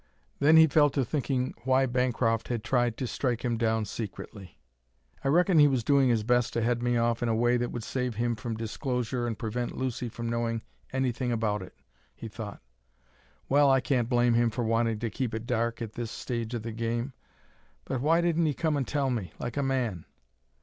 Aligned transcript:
Then 0.39 0.57
he 0.57 0.65
fell 0.65 0.89
to 0.89 1.05
thinking 1.05 1.53
why 1.63 1.85
Bancroft 1.85 2.47
had 2.47 2.63
tried 2.63 2.97
to 2.97 3.05
strike 3.05 3.45
him 3.45 3.55
down 3.55 3.85
secretly. 3.85 4.57
"I 5.23 5.27
reckon 5.27 5.59
he 5.59 5.67
was 5.67 5.83
doing 5.83 6.09
his 6.09 6.23
best 6.23 6.53
to 6.53 6.61
head 6.63 6.81
me 6.81 6.97
off 6.97 7.21
in 7.21 7.29
a 7.29 7.35
way 7.35 7.55
that 7.57 7.69
would 7.71 7.83
save 7.83 8.15
him 8.15 8.35
from 8.35 8.57
disclosure 8.57 9.27
and 9.27 9.37
prevent 9.37 9.77
Lucy 9.77 10.09
from 10.09 10.27
knowing 10.27 10.63
anything 10.91 11.31
about 11.31 11.61
it," 11.61 11.75
he 12.15 12.27
thought. 12.27 12.63
"Well, 13.47 13.69
I 13.69 13.79
can't 13.79 14.09
blame 14.09 14.33
him 14.33 14.49
for 14.49 14.63
wanting 14.63 14.97
to 14.97 15.11
keep 15.11 15.35
it 15.35 15.45
dark, 15.45 15.83
at 15.83 15.93
this 15.93 16.09
stage 16.09 16.55
of 16.55 16.63
the 16.63 16.71
game. 16.71 17.13
But 17.85 18.01
why 18.01 18.21
didn't 18.21 18.47
he 18.47 18.55
come 18.55 18.75
and 18.77 18.87
tell 18.87 19.11
me, 19.11 19.33
like 19.37 19.55
a 19.55 19.61
man!" 19.61 20.05